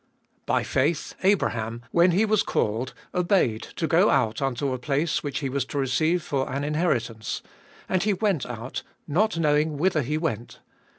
[0.47, 5.41] By faith Abraham, when he was called, obeyed to go out unto a place which
[5.41, 7.43] he was to receive for an inheritance;
[7.87, 10.57] and he went out, not knowing whither he went.